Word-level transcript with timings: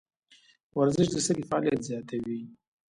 ورزش 0.77 1.07
د 1.11 1.15
سږي 1.25 1.43
فعالیت 1.49 1.81
زیاتوي. 1.89 2.39